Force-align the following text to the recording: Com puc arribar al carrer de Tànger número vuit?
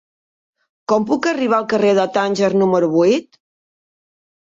Com 0.91 1.05
puc 1.09 1.27
arribar 1.33 1.57
al 1.59 1.69
carrer 1.75 1.93
de 2.01 2.09
Tànger 2.19 2.53
número 2.65 2.93
vuit? 2.99 3.43